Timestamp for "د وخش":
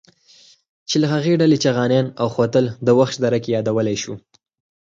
2.87-3.15